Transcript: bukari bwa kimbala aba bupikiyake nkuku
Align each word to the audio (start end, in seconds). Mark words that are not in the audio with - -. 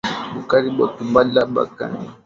bukari 0.33 0.69
bwa 0.75 0.87
kimbala 0.95 1.39
aba 1.43 1.51
bupikiyake 1.53 1.83
nkuku 1.89 2.13